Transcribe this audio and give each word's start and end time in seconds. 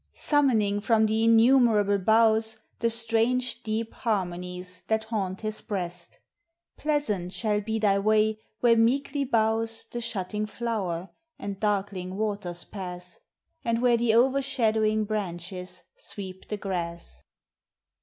Summoning 0.15 0.79
from 0.81 1.05
the 1.05 1.23
innumerable 1.25 1.99
boughs, 1.99 2.57
The 2.79 2.89
strange 2.89 3.61
deep 3.61 3.93
harmonies 3.93 4.81
that 4.87 5.03
haunt 5.03 5.41
his 5.41 5.61
breast. 5.61 6.17
Pleasant 6.75 7.33
shall 7.33 7.61
be 7.61 7.77
thy 7.77 7.99
way 7.99 8.39
where 8.61 8.75
meekly 8.75 9.23
bows 9.25 9.85
The 9.91 10.01
shutting 10.01 10.47
flower, 10.47 11.11
and 11.37 11.59
darkling 11.59 12.17
waters 12.17 12.63
pass, 12.63 13.19
And 13.63 13.79
where 13.79 13.95
the 13.95 14.15
overshadowing 14.15 15.03
branches 15.05 15.83
sweep 15.95 16.47
tne 16.47 16.57
grass. 16.57 17.21